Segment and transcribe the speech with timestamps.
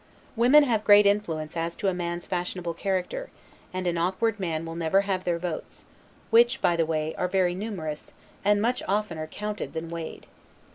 [0.35, 3.29] Women have great influence as to a man's fashionable character;
[3.71, 5.85] and an awkward man will never have their votes;
[6.31, 8.11] which, by the way, are very numerous,
[8.43, 10.25] and much oftener counted than weighed.